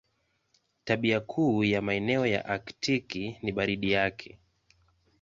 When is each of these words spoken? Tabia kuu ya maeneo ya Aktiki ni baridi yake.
Tabia 0.83 1.19
kuu 1.19 1.63
ya 1.63 1.81
maeneo 1.81 2.25
ya 2.27 2.45
Aktiki 2.45 3.37
ni 3.41 3.51
baridi 3.51 3.91
yake. 3.91 4.39